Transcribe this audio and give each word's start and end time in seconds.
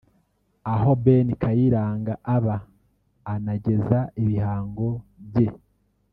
aho 0.73 0.89
Ben 1.03 1.27
Kayiranga 1.41 2.13
aba 2.35 2.55
anageza 3.33 3.99
ibihango 4.21 4.89
bye 5.31 5.47